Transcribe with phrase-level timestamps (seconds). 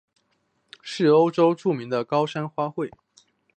[0.81, 2.91] 是欧洲著名的高山花卉。